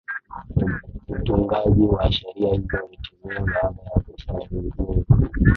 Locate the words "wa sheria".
1.87-2.53